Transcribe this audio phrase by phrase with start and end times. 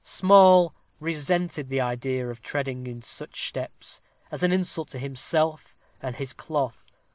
[0.03, 6.15] Small resented the idea of treading in such steps, as an insult to himself and
[6.15, 6.91] his cloth.